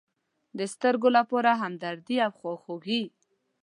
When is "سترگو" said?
0.73-1.09